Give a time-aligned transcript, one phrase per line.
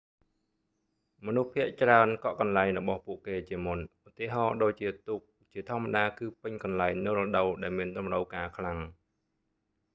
[1.25, 5.21] មនុស្សភាគច្រើនកក់កន្លែងរបស់ពួកគេជាមុន ឧទាហរណ៍ដូចជាទូក
[5.53, 8.77] ជាធម្មតាគឺពេញកន្លែងនៅរដូវដែលមានតម្រូវការខ្លាំង